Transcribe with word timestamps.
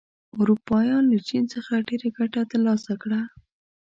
اروپایان 0.41 1.03
له 1.11 1.17
چین 1.27 1.43
څخه 1.53 1.85
ډېره 1.87 2.09
ګټه 2.17 2.41
تر 2.51 2.59
لاسه 2.67 2.93
کړه. 3.01 3.21